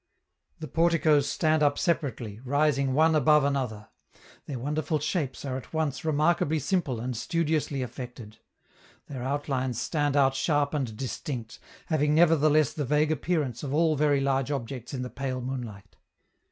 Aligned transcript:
The 0.57 0.67
porticoes 0.67 1.29
stand 1.29 1.61
up 1.61 1.77
separately, 1.77 2.39
rising 2.43 2.95
one 2.95 3.13
above 3.13 3.43
another; 3.43 3.89
their 4.47 4.57
wonderful 4.57 4.97
shapes 4.97 5.45
are 5.45 5.57
at 5.57 5.73
once 5.75 6.03
remarkably 6.03 6.57
simple 6.57 6.99
and 6.99 7.15
studiously 7.15 7.83
affected; 7.83 8.39
their 9.05 9.21
outlines 9.21 9.79
stand 9.79 10.17
out 10.17 10.33
sharp 10.33 10.73
and 10.73 10.97
distinct, 10.97 11.59
having 11.85 12.15
nevertheless 12.15 12.73
the 12.73 12.83
vague 12.83 13.11
appearance 13.11 13.61
of 13.61 13.75
all 13.75 13.95
very 13.95 14.21
large 14.21 14.49
objects 14.49 14.91
in 14.95 15.03
the 15.03 15.11
pale 15.11 15.39
moonlight. 15.39 15.97